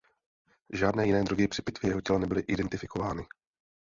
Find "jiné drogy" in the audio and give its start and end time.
1.07-1.47